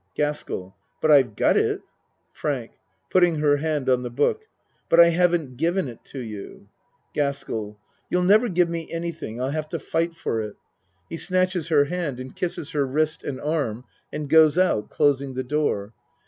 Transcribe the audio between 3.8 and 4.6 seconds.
on the book.)